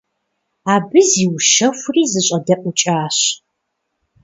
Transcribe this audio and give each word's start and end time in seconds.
Абы 0.73 0.99
зиущэхури 1.09 2.03
зэщӀэдэӀукӀащ. 2.11 3.17